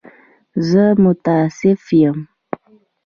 [0.67, 2.17] زه متأسف یم.